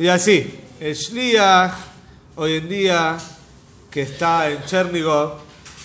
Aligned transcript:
Y 0.00 0.08
así, 0.08 0.58
el 0.80 0.94
Shliach, 0.94 1.74
hoy 2.36 2.54
en 2.54 2.70
día, 2.70 3.18
que 3.90 4.00
está 4.00 4.48
en 4.48 4.64
Chernigov, 4.64 5.40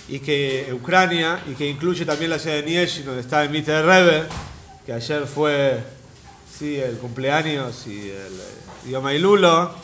y 0.07 0.19
que 0.19 0.69
Ucrania, 0.71 1.43
y 1.45 1.53
que 1.53 1.67
incluye 1.67 2.05
también 2.05 2.31
la 2.31 2.39
ciudad 2.39 2.55
de 2.55 2.63
Niesh, 2.63 3.03
donde 3.03 3.19
está 3.19 3.43
el 3.43 3.49
Mitter 3.49 3.85
Rebbe, 3.85 4.23
que 4.85 4.93
ayer 4.93 5.27
fue 5.27 5.83
sí, 6.57 6.77
el 6.77 6.95
cumpleaños 6.95 7.87
y 7.87 8.09
el 8.09 8.89
Yom 8.89 9.05
Lulo, 9.19 9.75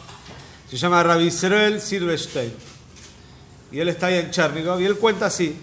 se 0.69 0.77
llama 0.77 1.03
Rabbi 1.03 1.25
Israel 1.25 1.81
Silverstein. 1.81 2.53
Y 3.69 3.79
él 3.79 3.89
está 3.89 4.07
ahí 4.07 4.15
en 4.15 4.31
Chernigov, 4.31 4.79
y 4.79 4.85
él 4.85 4.95
cuenta 4.95 5.25
así, 5.25 5.59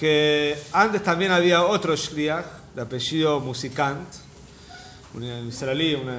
que 0.00 0.56
antes 0.72 1.02
también 1.02 1.30
había 1.30 1.62
otro 1.62 1.94
Shliach, 1.94 2.46
de 2.74 2.80
apellido 2.80 3.38
Musikant, 3.40 4.23
un 5.14 5.48
israelí, 5.48 5.94
una, 5.94 6.18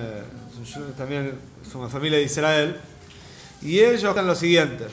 también 0.97 1.37
es 1.65 1.75
una 1.75 1.89
familia 1.89 2.17
de 2.17 2.23
Israel, 2.23 2.77
y 3.61 3.79
ellos 3.79 4.03
cuentan 4.03 4.27
lo 4.27 4.35
siguiente, 4.35 4.85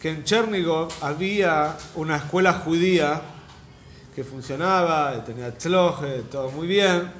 que 0.00 0.10
en 0.10 0.24
Chernigov 0.24 0.88
había 1.00 1.76
una 1.94 2.16
escuela 2.16 2.52
judía 2.54 3.20
que 4.14 4.24
funcionaba, 4.24 5.24
tenía 5.24 5.56
tzloje, 5.56 6.22
todo 6.30 6.50
muy 6.50 6.66
bien, 6.66 7.10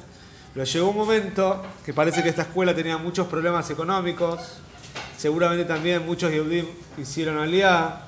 pero 0.52 0.64
llegó 0.64 0.90
un 0.90 0.96
momento 0.96 1.62
que 1.84 1.94
parece 1.94 2.22
que 2.22 2.30
esta 2.30 2.42
escuela 2.42 2.74
tenía 2.74 2.98
muchos 2.98 3.28
problemas 3.28 3.70
económicos, 3.70 4.40
seguramente 5.16 5.64
también 5.64 6.04
muchos 6.04 6.32
judíos 6.32 6.66
hicieron 6.96 7.38
aliá, 7.38 8.02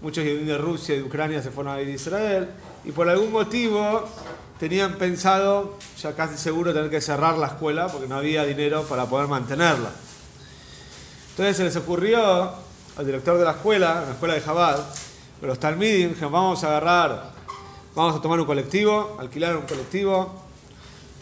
muchos 0.00 0.22
judíos 0.22 0.46
de 0.46 0.58
Rusia 0.58 0.94
y 0.94 0.98
de 0.98 1.04
Ucrania 1.04 1.42
se 1.42 1.50
fueron 1.50 1.74
a 1.74 1.80
ir 1.80 1.88
a 1.88 1.92
Israel, 1.92 2.48
y 2.84 2.92
por 2.92 3.08
algún 3.08 3.32
motivo 3.32 4.08
tenían 4.58 4.94
pensado, 4.94 5.78
ya 6.00 6.14
casi 6.14 6.36
seguro, 6.36 6.72
tener 6.72 6.90
que 6.90 7.00
cerrar 7.00 7.36
la 7.38 7.48
escuela 7.48 7.88
porque 7.88 8.08
no 8.08 8.16
había 8.16 8.44
dinero 8.44 8.84
para 8.84 9.06
poder 9.06 9.28
mantenerla. 9.28 9.90
Entonces 11.30 11.56
se 11.56 11.64
les 11.64 11.76
ocurrió 11.76 12.52
al 12.96 13.06
director 13.06 13.38
de 13.38 13.44
la 13.44 13.52
escuela, 13.52 14.02
la 14.06 14.12
escuela 14.12 14.34
de 14.34 14.40
Jabal, 14.40 14.84
los 15.42 15.60
Talmidim, 15.60 16.10
dijeron, 16.10 16.32
vamos 16.32 16.64
a 16.64 16.68
agarrar, 16.68 17.30
vamos 17.94 18.16
a 18.16 18.22
tomar 18.22 18.40
un 18.40 18.46
colectivo, 18.46 19.16
alquilar 19.20 19.56
un 19.56 19.66
colectivo, 19.66 20.42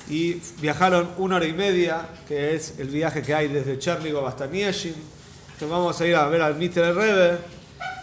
y 0.08 0.34
viajaron 0.60 1.10
una 1.16 1.36
hora 1.36 1.46
y 1.46 1.52
media, 1.52 2.06
que 2.28 2.54
es 2.54 2.78
el 2.78 2.88
viaje 2.88 3.22
que 3.22 3.34
hay 3.34 3.48
desde 3.48 3.78
Chernigov 3.78 4.26
hasta 4.26 4.46
Nieshin. 4.46 4.94
Entonces 5.44 5.68
vamos 5.68 6.00
a 6.00 6.06
ir 6.06 6.14
a 6.14 6.26
ver 6.26 6.42
al 6.42 6.56
Mister 6.56 6.94
Rebe, 6.94 7.38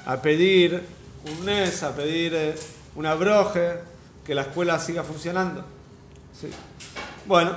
a 0.05 0.21
pedir 0.21 0.83
un 1.29 1.45
NES, 1.45 1.83
a 1.83 1.95
pedir 1.95 2.33
eh, 2.33 2.55
una 2.95 3.13
broje, 3.13 3.90
que 4.31 4.35
la 4.35 4.43
escuela 4.43 4.79
siga 4.79 5.03
funcionando. 5.03 5.61
Bueno, 7.25 7.51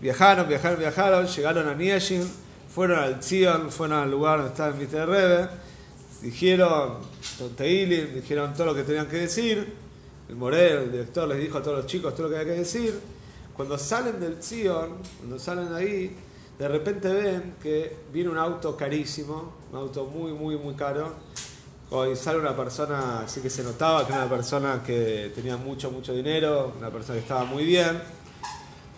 viajaron, 0.00 0.48
viajaron, 0.48 0.78
viajaron, 0.78 1.26
llegaron 1.26 1.68
a 1.68 1.74
Nieshin, 1.74 2.26
fueron 2.74 3.00
al 3.00 3.22
Zion, 3.22 3.70
fueron 3.70 3.98
al 3.98 4.10
lugar 4.10 4.38
donde 4.38 4.52
estaba 4.52 4.70
el 4.70 4.76
Mister 4.76 5.06
Rebe, 5.06 5.46
dijeron 6.22 7.00
Teilim, 7.54 8.14
dijeron 8.14 8.54
todo 8.54 8.68
lo 8.68 8.74
que 8.74 8.84
tenían 8.84 9.08
que 9.08 9.18
decir. 9.18 9.74
El 10.30 10.36
Morel, 10.36 10.84
el 10.84 10.92
director, 10.92 11.28
les 11.28 11.38
dijo 11.38 11.58
a 11.58 11.62
todos 11.62 11.76
los 11.76 11.86
chicos 11.86 12.14
todo 12.14 12.28
lo 12.28 12.30
que 12.30 12.40
había 12.40 12.54
que 12.54 12.60
decir. 12.60 12.98
Cuando 13.54 13.76
salen 13.76 14.18
del 14.18 14.42
Zion, 14.42 14.94
cuando 15.18 15.38
salen 15.38 15.74
ahí, 15.74 16.16
de 16.58 16.66
repente 16.66 17.12
ven 17.12 17.56
que 17.62 17.94
viene 18.10 18.30
un 18.30 18.38
auto 18.38 18.74
carísimo, 18.74 19.52
un 19.70 19.78
auto 19.78 20.06
muy, 20.06 20.32
muy, 20.32 20.56
muy 20.56 20.72
caro, 20.76 21.12
Hoy 21.88 22.16
sale 22.16 22.40
una 22.40 22.56
persona, 22.56 23.20
así 23.20 23.40
que 23.40 23.48
se 23.48 23.62
notaba 23.62 24.04
que 24.04 24.12
era 24.12 24.22
una 24.22 24.30
persona 24.30 24.82
que 24.84 25.30
tenía 25.32 25.56
mucho, 25.56 25.88
mucho 25.92 26.12
dinero, 26.12 26.72
una 26.76 26.90
persona 26.90 27.14
que 27.14 27.22
estaba 27.22 27.44
muy 27.44 27.64
bien. 27.64 28.02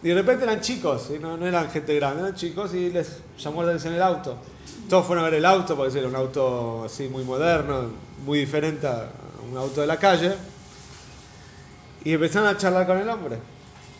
Y 0.02 0.08
de 0.08 0.14
repente 0.14 0.44
eran 0.44 0.62
chicos, 0.62 1.10
no, 1.20 1.36
no, 1.36 1.46
eran 1.46 1.70
gente 1.70 1.94
grande, 1.96 2.22
eran 2.22 2.34
chicos 2.34 2.72
y 2.72 2.88
les 2.88 3.18
llamó 3.38 3.62
la 3.62 3.68
atención 3.68 3.92
el 3.92 4.00
auto. 4.00 4.38
Todos 4.88 5.04
fueron 5.04 5.22
a 5.22 5.28
ver 5.28 5.38
el 5.38 5.44
auto 5.44 5.76
porque 5.76 5.98
era 5.98 6.08
un 6.08 6.16
auto 6.16 6.84
así 6.84 7.08
muy 7.08 7.24
moderno, 7.24 7.90
muy 8.24 8.38
diferente 8.38 8.86
a 8.86 9.10
un 9.50 9.54
auto 9.54 9.82
de 9.82 9.86
la 9.86 9.98
calle. 9.98 10.32
Y 12.04 12.14
empezaron 12.14 12.48
a 12.48 12.56
charlar 12.56 12.86
con 12.86 12.96
el 12.96 13.08
hombre. 13.10 13.36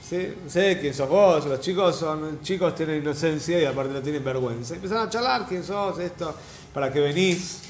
¿Sí? 0.03 0.35
No 0.45 0.49
sé 0.49 0.79
quién 0.81 0.95
sos 0.95 1.11
vos, 1.11 1.45
los 1.45 1.61
chicos 1.61 1.95
son 1.95 2.41
chicos 2.41 2.75
tienen 2.75 3.03
inocencia 3.03 3.61
y 3.61 3.67
aparte 3.67 3.93
no 3.93 4.01
tienen 4.01 4.25
vergüenza. 4.25 4.77
Empezaron 4.77 5.09
a 5.09 5.11
charlar 5.11 5.47
quién 5.47 5.63
sos, 5.63 5.99
esto, 5.99 6.35
para 6.73 6.91
qué 6.91 7.01
venís. 7.01 7.68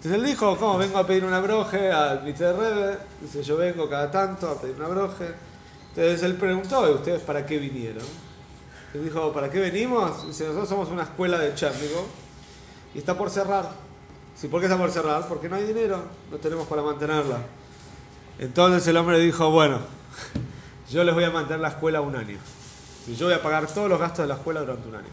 Entonces 0.00 0.18
él 0.18 0.26
dijo, 0.28 0.56
¿cómo 0.56 0.78
vengo 0.78 0.96
a 0.96 1.06
pedir 1.06 1.26
una 1.26 1.40
broje 1.40 1.92
al 1.92 2.22
Rebe? 2.24 2.96
Dice, 3.20 3.42
yo 3.42 3.58
vengo 3.58 3.86
cada 3.86 4.10
tanto 4.10 4.48
a 4.48 4.58
pedir 4.58 4.76
una 4.76 4.88
broje. 4.88 5.26
Entonces 5.90 6.22
él 6.22 6.36
preguntó, 6.36 6.88
¿y 6.88 6.94
ustedes 6.94 7.20
para 7.20 7.44
qué 7.44 7.58
vinieron? 7.58 8.02
Él 8.94 9.04
dijo, 9.04 9.30
¿para 9.30 9.50
qué 9.50 9.58
venimos? 9.58 10.26
Dice, 10.26 10.44
nosotros 10.44 10.70
somos 10.70 10.88
una 10.88 11.02
escuela 11.02 11.38
de 11.38 11.54
Chérnigo 11.54 12.06
y 12.94 12.98
está 12.98 13.18
por 13.18 13.28
cerrar. 13.28 13.72
Sí, 14.34 14.48
¿por 14.48 14.60
qué 14.60 14.68
está 14.68 14.78
por 14.78 14.90
cerrar? 14.90 15.28
Porque 15.28 15.50
no 15.50 15.56
hay 15.56 15.64
dinero, 15.64 16.02
no 16.30 16.38
tenemos 16.38 16.66
para 16.66 16.80
mantenerla. 16.80 17.36
Entonces 18.38 18.88
el 18.88 18.96
hombre 18.96 19.18
dijo, 19.18 19.50
bueno, 19.50 19.80
yo 20.90 21.04
les 21.04 21.14
voy 21.14 21.24
a 21.24 21.30
mantener 21.30 21.60
la 21.60 21.68
escuela 21.68 22.00
un 22.00 22.16
año. 22.16 22.38
Y 23.06 23.16
yo 23.16 23.26
voy 23.26 23.34
a 23.34 23.42
pagar 23.42 23.66
todos 23.66 23.90
los 23.90 24.00
gastos 24.00 24.20
de 24.24 24.28
la 24.28 24.36
escuela 24.36 24.60
durante 24.60 24.88
un 24.88 24.94
año. 24.94 25.10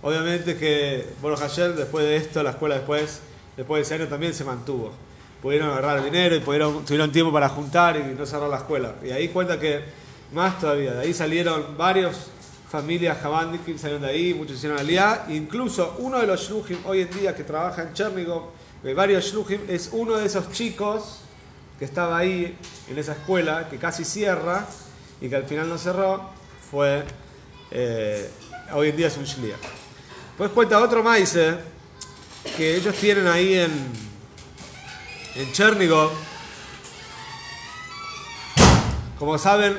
Obviamente 0.00 0.56
que, 0.56 1.12
bueno, 1.20 1.36
ayer, 1.42 1.74
después 1.74 2.06
de 2.06 2.16
esto, 2.16 2.42
la 2.42 2.52
escuela 2.52 2.76
después 2.76 3.20
después 3.56 3.80
de 3.80 3.82
ese 3.82 4.02
año 4.02 4.10
también 4.10 4.34
se 4.34 4.44
mantuvo. 4.44 4.92
Pudieron 5.40 5.70
agarrar 5.70 6.04
dinero 6.04 6.36
y 6.36 6.40
pudieron, 6.40 6.84
tuvieron 6.84 7.10
tiempo 7.10 7.32
para 7.32 7.48
juntar 7.48 7.96
y 7.96 8.14
no 8.14 8.24
cerrar 8.26 8.48
la 8.48 8.58
escuela. 8.58 8.94
Y 9.04 9.10
ahí 9.10 9.28
cuenta 9.28 9.58
que 9.58 9.82
más 10.32 10.58
todavía, 10.58 10.92
de 10.94 11.00
ahí 11.00 11.14
salieron 11.14 11.76
varias 11.76 12.28
familias 12.72 13.18
que 13.66 13.76
salieron 13.76 14.02
de 14.02 14.08
ahí, 14.08 14.32
muchos 14.32 14.56
hicieron 14.56 14.78
aliá. 14.78 15.26
Incluso 15.28 15.96
uno 15.98 16.18
de 16.18 16.26
los 16.26 16.40
shluchim 16.40 16.78
hoy 16.86 17.02
en 17.02 17.10
día 17.10 17.34
que 17.34 17.44
trabaja 17.44 17.82
en 17.82 17.92
Chernigov, 17.92 18.44
de 18.82 18.94
varios 18.94 19.26
shluchim, 19.26 19.60
es 19.68 19.90
uno 19.92 20.16
de 20.16 20.24
esos 20.24 20.50
chicos 20.52 21.18
que 21.78 21.84
estaba 21.84 22.16
ahí 22.16 22.56
en 22.88 22.98
esa 22.98 23.12
escuela, 23.12 23.68
que 23.68 23.76
casi 23.76 24.04
cierra 24.04 24.66
y 25.20 25.28
que 25.28 25.36
al 25.36 25.44
final 25.44 25.68
no 25.68 25.76
cerró, 25.76 26.30
fue, 26.70 27.04
eh, 27.70 28.30
hoy 28.72 28.88
en 28.88 28.96
día 28.96 29.08
es 29.08 29.16
un 29.18 29.24
shliach. 29.24 29.58
Pues 30.38 30.50
cuenta 30.52 30.80
otro 30.80 31.02
maíz, 31.02 31.36
que 32.56 32.76
ellos 32.76 32.94
tienen 32.96 33.26
ahí 33.26 33.54
en, 33.54 33.70
en 35.34 35.52
Chernigov. 35.52 36.10
Como 39.18 39.38
saben, 39.38 39.78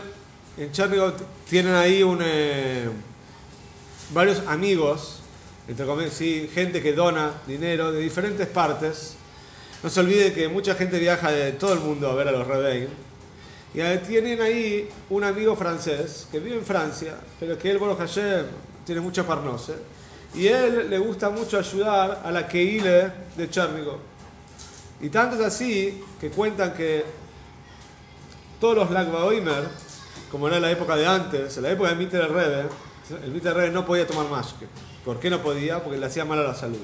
en 0.57 0.72
Chernigov 0.72 1.13
tienen 1.50 1.75
ahí 1.75 2.03
un, 2.03 2.19
eh, 2.22 2.90
varios 4.12 4.40
amigos, 4.47 5.19
entre 5.68 5.85
comillas, 5.85 6.13
sí, 6.13 6.50
gente 6.53 6.81
que 6.81 6.94
dona 6.94 7.34
dinero 7.46 7.91
de 7.91 8.01
diferentes 8.01 8.47
partes. 8.47 9.16
No 9.84 9.90
se 9.90 10.00
olvide 10.00 10.34
que 10.34 10.47
mucha 10.47 10.75
gente 10.75 10.97
viaja 10.97 11.31
de 11.31 11.51
todo 11.53 11.74
el 11.74 11.80
mundo 11.80 12.09
a 12.09 12.16
ver 12.16 12.30
a 12.30 12.31
los 12.31 12.47
Rebein. 12.47 12.88
Y 13.74 13.97
tienen 14.07 14.40
ahí 14.41 14.88
un 15.09 15.24
amigo 15.24 15.56
francés 15.56 16.28
que 16.31 16.40
vive 16.40 16.56
en 16.56 16.66
Francia, 16.66 17.18
pero 17.40 17.57
que 17.57 17.72
él, 17.72 17.80
bueno, 17.80 17.95
Hashem, 17.95 18.45
tiene 18.85 19.01
mucha 19.01 19.25
parnose 19.25 19.74
y 20.35 20.47
él 20.47 20.89
le 20.89 20.97
gusta 20.97 21.29
mucho 21.29 21.57
ayudar 21.57 22.21
a 22.23 22.31
la 22.31 22.47
Keile 22.47 23.11
de 23.35 23.49
Chernigov. 23.49 23.99
Y 25.01 25.09
tanto 25.09 25.35
es 25.35 25.41
así 25.41 26.01
que 26.19 26.29
cuentan 26.29 26.73
que 26.73 27.03
todos 28.59 28.75
los 28.75 28.91
Lagbaoimer, 28.91 29.67
como 30.31 30.47
era 30.47 30.55
en 30.57 30.61
la 30.63 30.71
época 30.71 30.95
de 30.95 31.05
antes, 31.05 31.57
en 31.57 31.63
la 31.63 31.71
época 31.71 31.89
de 31.89 31.95
Mitter 31.95 32.31
Rebe, 32.31 32.63
el 33.23 33.31
Mitter 33.31 33.53
Rebe 33.53 33.71
no 33.71 33.85
podía 33.85 34.07
tomar 34.07 34.29
mashke. 34.29 34.66
¿Por 35.03 35.19
qué 35.19 35.29
no 35.29 35.41
podía? 35.41 35.83
Porque 35.83 35.99
le 35.99 36.05
hacía 36.05 36.23
mal 36.23 36.39
a 36.39 36.44
la 36.44 36.55
salud. 36.55 36.79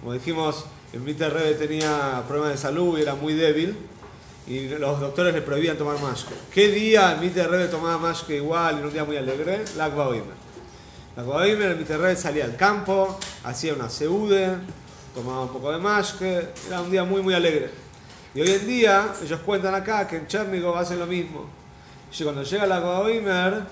Como 0.00 0.12
dijimos, 0.12 0.64
el 0.92 1.00
Mitter 1.00 1.32
Rebe 1.32 1.54
tenía 1.54 2.22
problemas 2.26 2.52
de 2.52 2.58
salud 2.58 2.98
y 2.98 3.02
era 3.02 3.14
muy 3.14 3.34
débil 3.34 3.76
y 4.48 4.68
los 4.68 5.00
doctores 5.00 5.34
le 5.34 5.42
prohibían 5.42 5.78
tomar 5.78 6.00
mashke. 6.00 6.34
¿Qué 6.52 6.68
día 6.68 7.12
el 7.12 7.20
Mitter 7.20 7.48
Rebe 7.48 7.68
tomaba 7.68 7.98
mashke 7.98 8.30
igual 8.30 8.78
en 8.78 8.84
un 8.84 8.92
día 8.92 9.04
muy 9.04 9.16
alegre? 9.16 9.64
Lagbaoimer. 9.76 10.45
La 11.16 11.22
Goimer, 11.22 11.70
el 11.70 11.78
Miterred 11.78 12.14
salía 12.18 12.44
al 12.44 12.56
campo, 12.56 13.18
hacía 13.42 13.72
una 13.72 13.88
seude, 13.88 14.58
tomaba 15.14 15.44
un 15.44 15.48
poco 15.48 15.72
de 15.72 15.78
mashke, 15.78 16.50
era 16.66 16.82
un 16.82 16.90
día 16.90 17.04
muy, 17.04 17.22
muy 17.22 17.32
alegre. 17.32 17.70
Y 18.34 18.42
hoy 18.42 18.50
en 18.50 18.66
día, 18.66 19.14
ellos 19.22 19.40
cuentan 19.40 19.74
acá 19.74 20.06
que 20.06 20.16
en 20.16 20.26
Chernigov 20.26 20.76
hacen 20.76 20.98
lo 20.98 21.06
mismo. 21.06 21.46
Y 22.12 22.22
cuando 22.22 22.42
llega 22.42 22.66
la 22.66 22.80
Goimer, 22.80 23.62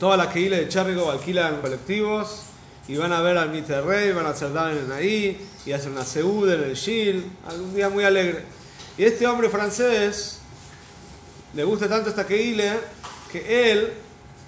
toda 0.00 0.16
la 0.16 0.28
que 0.28 0.50
de 0.50 0.68
Chernigov 0.68 1.10
alquilan 1.10 1.60
colectivos 1.60 2.42
y 2.88 2.96
van 2.96 3.12
a 3.12 3.20
ver 3.20 3.38
al 3.38 3.50
Miterrey, 3.50 4.10
van 4.10 4.26
a 4.26 4.30
hacer 4.30 4.50
en 4.50 4.90
ahí 4.90 5.48
y 5.64 5.70
hacen 5.70 5.92
una 5.92 6.04
seude 6.04 6.56
en 6.56 6.64
el 6.64 6.74
Shil, 6.74 7.30
un 7.56 7.72
día 7.72 7.88
muy 7.88 8.02
alegre. 8.02 8.46
Y 8.98 9.04
este 9.04 9.28
hombre 9.28 9.48
francés 9.48 10.40
le 11.54 11.62
gusta 11.62 11.88
tanto 11.88 12.10
esta 12.10 12.26
Keile 12.26 12.80
que 13.30 13.70
él 13.70 13.92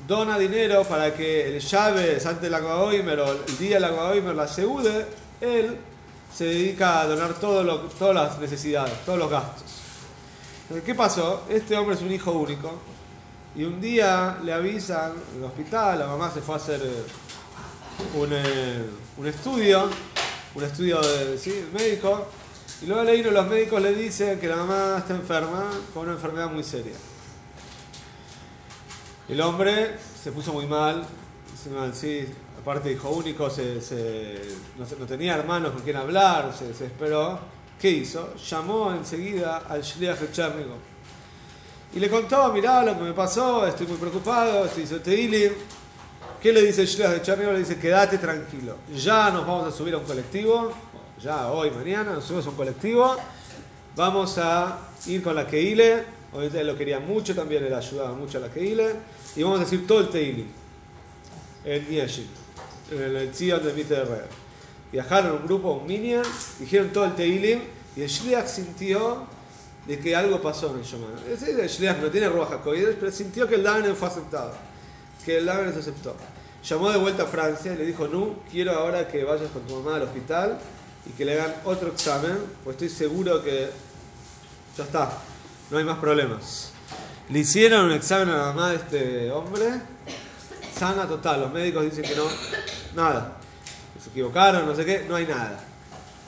dona 0.06 0.38
dinero 0.38 0.84
para 0.84 1.14
que 1.14 1.54
el 1.54 1.60
llaves 1.60 2.24
antes 2.26 2.42
del 2.42 2.54
Aguaoimer 2.54 3.20
o 3.20 3.32
el 3.32 3.58
día 3.58 3.76
del 3.76 3.84
Aguaoimer 3.84 4.34
la 4.34 4.48
seude, 4.48 5.06
él 5.40 5.78
se 6.34 6.44
dedica 6.44 7.00
a 7.00 7.06
donar 7.06 7.34
todas 7.34 8.14
las 8.14 8.38
necesidades, 8.38 8.94
todos 9.04 9.18
los 9.18 9.30
gastos. 9.30 9.64
¿Qué 10.84 10.94
pasó? 10.94 11.42
Este 11.50 11.76
hombre 11.76 11.96
es 11.96 12.02
un 12.02 12.10
hijo 12.10 12.32
único 12.32 12.80
y 13.54 13.64
un 13.64 13.80
día 13.80 14.38
le 14.42 14.52
avisan 14.52 15.12
en 15.34 15.38
el 15.40 15.44
hospital, 15.44 15.98
la 15.98 16.06
mamá 16.06 16.30
se 16.32 16.40
fue 16.40 16.54
a 16.54 16.58
hacer, 16.58 16.80
un, 18.14 18.28
eh, 18.32 18.86
un 19.18 19.26
estudio, 19.26 19.90
un 20.54 20.64
estudio 20.64 21.00
de, 21.00 21.36
¿sí? 21.36 21.66
médico, 21.74 22.26
y 22.80 22.86
luego 22.86 23.04
leí 23.04 23.22
los 23.22 23.46
médicos 23.46 23.82
le 23.82 23.94
dicen 23.94 24.40
que 24.40 24.48
la 24.48 24.56
mamá 24.56 24.96
está 24.98 25.14
enferma 25.14 25.70
con 25.92 26.04
una 26.04 26.14
enfermedad 26.14 26.50
muy 26.50 26.64
seria. 26.64 26.94
El 29.28 29.40
hombre 29.40 29.96
se 30.20 30.32
puso 30.32 30.52
muy 30.52 30.66
mal, 30.66 31.04
sí, 31.92 32.26
aparte 32.60 32.92
hijo 32.92 33.10
único, 33.10 33.48
se, 33.48 34.40
no, 34.76 35.06
tenía 35.06 35.36
hermanos 35.36 35.72
con 35.72 35.82
quien 35.82 35.96
hablar, 35.96 36.52
se 36.56 36.66
desesperó. 36.66 37.38
¿Qué 37.80 37.90
hizo? 37.90 38.34
Llamó 38.36 38.92
enseguida 38.92 39.62
al 39.68 39.82
Shliach 39.82 40.18
de 40.18 40.30
Chernigo. 40.32 40.76
Y 41.94 42.00
le 42.00 42.10
contó, 42.10 42.52
mirá 42.52 42.84
lo 42.84 42.96
que 42.96 43.04
me 43.04 43.12
pasó, 43.12 43.66
estoy 43.66 43.86
muy 43.86 43.96
preocupado, 43.96 44.64
estoy. 44.66 44.86
¿Qué 46.40 46.52
le 46.52 46.62
dice 46.62 46.82
el 46.82 46.88
Shliach 46.88 47.12
de 47.12 47.22
Chernigo? 47.22 47.52
Le 47.52 47.60
dice, 47.60 47.78
quédate 47.78 48.18
tranquilo. 48.18 48.76
Ya 48.94 49.30
nos 49.30 49.46
vamos 49.46 49.72
a 49.72 49.76
subir 49.76 49.94
a 49.94 49.98
un 49.98 50.04
colectivo, 50.04 50.72
ya 51.20 51.52
hoy, 51.52 51.70
mañana, 51.70 52.14
nos 52.14 52.24
subimos 52.24 52.46
a 52.46 52.50
un 52.50 52.56
colectivo. 52.56 53.16
Vamos 53.94 54.36
a 54.38 54.78
ir 55.06 55.22
con 55.22 55.36
la 55.36 55.46
Keile. 55.46 56.21
Obviamente 56.32 56.60
él 56.60 56.66
lo 56.66 56.76
quería 56.76 56.98
mucho 56.98 57.34
también, 57.34 57.64
le 57.64 57.74
ayudaba 57.74 58.14
mucho 58.14 58.38
a 58.38 58.40
la 58.40 58.48
Keile. 58.50 58.94
Y 59.36 59.42
vamos 59.42 59.60
a 59.60 59.64
decir 59.64 59.86
todo 59.86 60.00
el 60.00 60.08
Teilim. 60.08 60.48
En 61.64 61.88
Nieshin, 61.88 62.26
en 62.90 63.16
el 63.16 63.30
Tzion 63.30 63.64
de 63.64 63.72
Mite 63.72 63.94
de 63.94 64.22
Viajaron 64.90 65.32
un 65.32 65.46
grupo, 65.46 65.72
un 65.74 65.86
minion, 65.86 66.24
dijeron 66.58 66.90
todo 66.90 67.04
el 67.04 67.14
Teilim. 67.14 67.60
Y 67.94 68.02
el 68.02 68.08
Shliach 68.08 68.46
sintió 68.46 69.26
de 69.86 69.98
que 69.98 70.16
algo 70.16 70.40
pasó 70.40 70.70
en 70.70 70.78
el 70.78 70.84
Shoman. 70.84 71.10
El 71.28 71.68
Shliach 71.68 71.98
no 71.98 72.08
tiene 72.08 72.28
Ruach 72.28 72.60
pero 72.64 73.12
sintió 73.12 73.46
que 73.48 73.56
el 73.56 73.62
Daven 73.62 73.94
fue 73.94 74.08
aceptado. 74.08 74.54
Que 75.24 75.38
el 75.38 75.46
Daven 75.46 75.72
se 75.72 75.80
aceptó. 75.80 76.14
Llamó 76.64 76.90
de 76.90 76.98
vuelta 76.98 77.24
a 77.24 77.26
Francia 77.26 77.74
y 77.74 77.76
le 77.76 77.84
dijo, 77.84 78.06
no, 78.06 78.36
quiero 78.50 78.72
ahora 78.72 79.08
que 79.08 79.24
vayas 79.24 79.50
con 79.50 79.62
tu 79.62 79.74
mamá 79.76 79.96
al 79.96 80.02
hospital 80.02 80.58
y 81.04 81.10
que 81.10 81.24
le 81.24 81.40
hagan 81.40 81.56
otro 81.64 81.88
examen, 81.88 82.38
pues 82.62 82.74
estoy 82.74 82.88
seguro 82.88 83.42
que 83.42 83.68
ya 84.76 84.84
está, 84.84 85.18
no 85.72 85.78
hay 85.78 85.84
más 85.84 85.98
problemas. 85.98 86.70
Le 87.30 87.40
hicieron 87.40 87.86
un 87.86 87.92
examen 87.92 88.28
a 88.28 88.36
la 88.36 88.44
mamá 88.44 88.70
de 88.70 88.76
este 88.76 89.30
hombre, 89.32 89.64
sana 90.78 91.08
total, 91.08 91.40
los 91.40 91.52
médicos 91.52 91.84
dicen 91.84 92.04
que 92.04 92.14
no, 92.14 92.26
nada. 92.94 93.38
Se 94.00 94.10
equivocaron, 94.10 94.66
no 94.66 94.74
sé 94.74 94.84
qué, 94.84 95.04
no 95.08 95.16
hay 95.16 95.26
nada. 95.26 95.64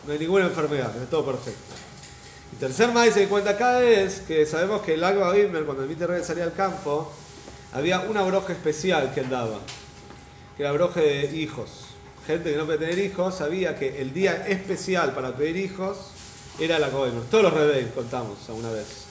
No 0.07 0.13
hay 0.13 0.19
ninguna 0.19 0.47
enfermedad, 0.47 0.91
está 0.95 1.11
todo 1.11 1.27
perfecto. 1.27 1.75
Y 2.53 2.57
tercer 2.57 2.93
más 2.93 3.15
se 3.15 3.29
cuenta 3.29 3.51
acá 3.51 3.83
es 3.83 4.21
que 4.21 4.47
sabemos 4.47 4.83
que 4.83 4.95
el 4.95 5.05
agua 5.05 5.33
Bimmer, 5.33 5.65
cuando 5.65 5.83
el 5.85 5.89
Mitter 5.89 6.25
salía 6.25 6.45
al 6.45 6.55
campo, 6.55 7.13
había 7.73 8.01
una 8.01 8.23
broja 8.23 8.53
especial 8.53 9.13
que 9.15 9.21
él 9.21 9.31
daba, 9.31 9.59
que 10.57 10.63
era 10.63 10.73
broja 10.73 11.01
de 11.01 11.37
hijos 11.37 11.85
gente 12.27 12.53
que 12.53 12.57
no 12.57 12.65
puede 12.65 12.79
tener 12.79 12.99
hijos, 12.99 13.35
sabía 13.35 13.77
que 13.77 14.01
el 14.01 14.13
día 14.13 14.47
especial 14.49 15.13
para 15.13 15.37
pedir 15.37 15.57
hijos 15.57 16.11
era 16.59 16.79
la 16.79 16.89
Kohen. 16.89 17.21
Todos 17.31 17.45
los 17.45 17.53
rebeldes 17.53 17.93
contamos 17.93 18.39
alguna 18.49 18.71
vez. 18.71 19.05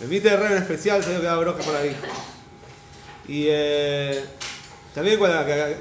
El 0.00 0.08
mite 0.08 0.30
de 0.30 0.36
rey 0.36 0.52
en 0.52 0.58
especial 0.58 1.02
se 1.02 1.12
que 1.12 1.22
daba 1.22 1.40
broje 1.42 1.62
para 1.62 1.84
hijos. 1.84 2.08
Y 3.28 3.44
eh, 3.48 4.24
también 4.94 5.20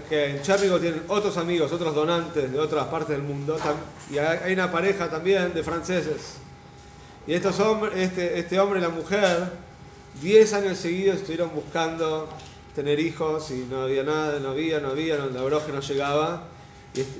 que, 0.09 0.25
en 0.25 0.41
Chárnico 0.41 0.79
tienen 0.79 1.03
otros 1.07 1.37
amigos, 1.37 1.71
otros 1.71 1.95
donantes 1.95 2.51
de 2.51 2.59
otras 2.59 2.87
partes 2.87 3.15
del 3.15 3.23
mundo. 3.23 3.57
Y 4.11 4.17
hay 4.17 4.53
una 4.53 4.71
pareja 4.71 5.09
también 5.09 5.53
de 5.53 5.63
franceses. 5.63 6.35
Y 7.25 7.33
estos 7.33 7.59
hombres, 7.59 7.93
este, 7.95 8.39
este 8.39 8.59
hombre 8.59 8.79
y 8.79 8.81
la 8.83 8.89
mujer, 8.89 9.51
10 10.21 10.53
años 10.53 10.77
seguidos 10.77 11.17
estuvieron 11.17 11.51
buscando 11.53 12.27
tener 12.75 12.99
hijos 12.99 13.51
y 13.51 13.67
no 13.69 13.83
había 13.83 14.03
nada, 14.03 14.39
no 14.39 14.49
había, 14.49 14.79
no 14.79 14.89
había, 14.89 15.17
la 15.17 15.41
broje 15.41 15.71
no 15.71 15.79
llegaba. 15.79 16.43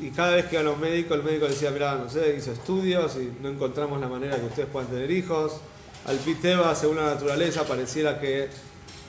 Y, 0.02 0.10
cada 0.10 0.36
vez 0.36 0.46
que 0.46 0.56
iban 0.56 0.66
los 0.66 0.78
médicos, 0.78 1.18
el 1.18 1.24
médico 1.24 1.48
decía, 1.48 1.72
mira, 1.72 1.96
no 1.96 2.10
sé, 2.10 2.36
hizo 2.38 2.52
estudios 2.52 3.16
y 3.16 3.32
no 3.42 3.50
encontramos 3.50 4.02
la 4.02 4.08
manera 4.08 4.38
que 4.38 4.48
ustedes 4.48 4.68
puedan 4.70 4.90
tener 4.90 5.10
hijos. 5.12 5.62
Al 6.06 6.18
Piteba, 6.18 6.74
según 6.76 6.98
la 6.98 7.06
naturaleza, 7.06 7.66
pareciera 7.66 8.20
que, 8.20 8.50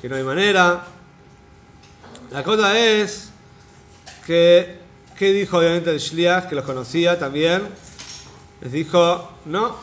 no 0.02 0.16
hay 0.16 0.22
manera. 0.22 0.84
La 2.30 2.42
cosa 2.42 2.78
es 2.78 3.30
que, 4.26 4.78
¿qué 5.16 5.32
dijo 5.32 5.58
obviamente 5.58 5.90
el 5.90 5.98
Shliach, 5.98 6.48
que 6.48 6.54
los 6.54 6.64
conocía 6.64 7.18
también? 7.18 7.62
Les 8.60 8.72
dijo, 8.72 9.30
no. 9.46 9.76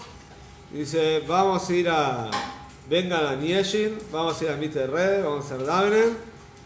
Dice, 0.72 1.24
vamos 1.28 1.70
a 1.70 1.74
ir 1.74 1.90
a, 1.90 2.30
vengan 2.90 3.26
a 3.26 3.36
Nieshin, 3.36 3.98
vamos 4.12 4.40
a 4.42 4.44
ir 4.44 4.50
a 4.52 4.56
Mite 4.56 4.88
Red, 4.88 5.24
vamos 5.24 5.46
a 5.46 5.56
hacer 5.56 5.66
Davnen, 5.66 6.18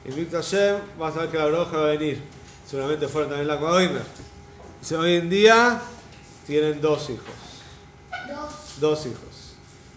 y 0.06 0.26
Hashem, 0.32 0.78
vamos 0.98 1.16
a 1.16 1.22
ver 1.22 1.30
que 1.30 1.38
la 1.38 1.46
broja 1.46 1.78
va 1.78 1.84
a 1.84 1.92
venir 1.92 2.42
seguramente 2.72 3.10
fueron 3.10 3.30
también 3.30 3.50
la 3.50 3.60
Coimer. 3.60 4.02
Dice, 4.80 4.96
hoy 4.96 5.16
en 5.16 5.30
día 5.30 5.82
tienen 6.48 6.80
dos 6.80 7.10
hijos. 7.10 7.26
Dos. 8.30 8.80
Dos 8.80 9.06
hijos. 9.08 9.31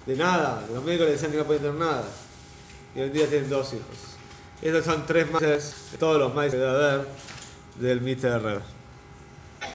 De 0.07 0.17
nada, 0.17 0.65
los 0.73 0.85
médicos 0.85 1.07
le 1.07 1.13
decían 1.13 1.31
que 1.31 1.39
no 1.39 1.45
podían 1.45 1.63
tener 1.63 1.79
nada. 1.79 2.05
Y 2.95 3.01
hoy 3.01 3.07
en 3.07 3.13
día 3.13 3.27
tienen 3.29 3.49
dos 3.49 3.73
hijos. 3.73 4.17
Estos 4.61 4.85
son 4.85 5.07
tres 5.07 5.27
de 5.93 5.99
todos 5.99 6.19
los 6.19 6.33
que 6.33 6.57
debe 6.57 6.71
haber 6.71 7.07
del 7.77 8.01
Mister 8.01 8.63